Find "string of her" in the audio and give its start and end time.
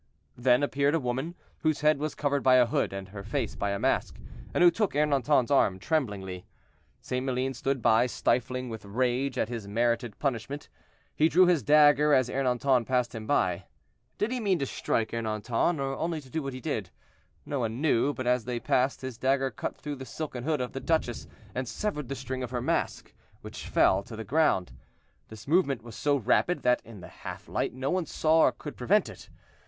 22.15-22.59